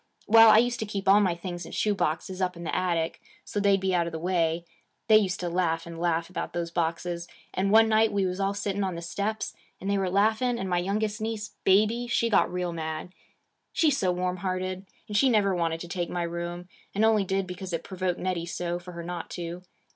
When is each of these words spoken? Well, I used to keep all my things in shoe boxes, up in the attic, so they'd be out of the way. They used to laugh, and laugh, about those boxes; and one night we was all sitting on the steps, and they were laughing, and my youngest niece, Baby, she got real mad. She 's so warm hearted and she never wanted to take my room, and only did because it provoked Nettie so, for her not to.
Well, 0.25 0.49
I 0.49 0.57
used 0.57 0.79
to 0.79 0.87
keep 0.87 1.07
all 1.07 1.19
my 1.19 1.35
things 1.35 1.63
in 1.63 1.73
shoe 1.73 1.93
boxes, 1.93 2.41
up 2.41 2.57
in 2.57 2.63
the 2.63 2.75
attic, 2.75 3.21
so 3.45 3.59
they'd 3.59 3.79
be 3.79 3.93
out 3.93 4.07
of 4.07 4.11
the 4.11 4.17
way. 4.17 4.65
They 5.07 5.17
used 5.17 5.39
to 5.41 5.47
laugh, 5.47 5.85
and 5.85 5.99
laugh, 5.99 6.27
about 6.27 6.53
those 6.53 6.71
boxes; 6.71 7.27
and 7.53 7.69
one 7.69 7.87
night 7.87 8.11
we 8.11 8.25
was 8.25 8.39
all 8.39 8.55
sitting 8.55 8.83
on 8.83 8.95
the 8.95 9.03
steps, 9.03 9.53
and 9.79 9.87
they 9.87 9.99
were 9.99 10.09
laughing, 10.09 10.57
and 10.57 10.67
my 10.67 10.79
youngest 10.79 11.21
niece, 11.21 11.51
Baby, 11.65 12.07
she 12.07 12.31
got 12.31 12.51
real 12.51 12.73
mad. 12.73 13.13
She 13.73 13.91
's 13.91 13.97
so 13.99 14.11
warm 14.11 14.37
hearted 14.37 14.87
and 15.07 15.15
she 15.15 15.29
never 15.29 15.53
wanted 15.53 15.79
to 15.81 15.87
take 15.87 16.09
my 16.09 16.23
room, 16.23 16.67
and 16.95 17.05
only 17.05 17.23
did 17.23 17.45
because 17.45 17.71
it 17.71 17.83
provoked 17.83 18.17
Nettie 18.19 18.47
so, 18.47 18.79
for 18.79 18.93
her 18.93 19.03
not 19.03 19.29
to. 19.29 19.61